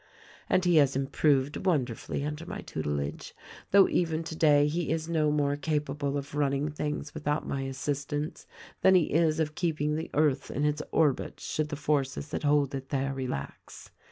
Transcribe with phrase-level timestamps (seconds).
[0.49, 3.35] And he has improved wonder fully under my tutelage—
[3.69, 8.47] though even today he is no more capable of running things without my assistance
[8.81, 12.73] than he is of keeping the earth in its orbit should the forces that hold
[12.73, 13.91] it there relax.